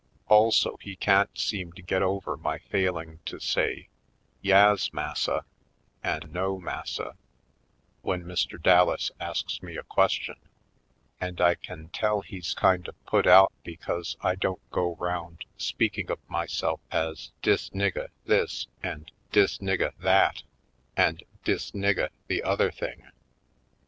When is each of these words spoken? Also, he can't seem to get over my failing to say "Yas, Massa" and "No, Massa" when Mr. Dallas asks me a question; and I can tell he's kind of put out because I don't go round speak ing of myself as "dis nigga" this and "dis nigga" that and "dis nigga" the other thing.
Also, 0.29 0.77
he 0.81 0.95
can't 0.95 1.37
seem 1.37 1.71
to 1.73 1.81
get 1.83 2.01
over 2.01 2.35
my 2.35 2.57
failing 2.57 3.19
to 3.23 3.39
say 3.39 3.87
"Yas, 4.41 4.91
Massa" 4.93 5.45
and 6.03 6.33
"No, 6.33 6.59
Massa" 6.59 7.15
when 8.01 8.23
Mr. 8.23 8.59
Dallas 8.59 9.11
asks 9.19 9.61
me 9.61 9.77
a 9.77 9.83
question; 9.83 10.37
and 11.19 11.39
I 11.39 11.53
can 11.53 11.89
tell 11.89 12.21
he's 12.21 12.55
kind 12.55 12.87
of 12.87 12.95
put 13.05 13.27
out 13.27 13.53
because 13.63 14.17
I 14.21 14.33
don't 14.33 14.67
go 14.71 14.95
round 14.95 15.45
speak 15.59 15.99
ing 15.99 16.09
of 16.09 16.17
myself 16.27 16.79
as 16.89 17.29
"dis 17.43 17.69
nigga" 17.69 18.07
this 18.25 18.65
and 18.81 19.11
"dis 19.31 19.59
nigga" 19.59 19.93
that 19.99 20.41
and 20.97 21.21
"dis 21.43 21.73
nigga" 21.73 22.09
the 22.25 22.41
other 22.41 22.71
thing. 22.71 23.05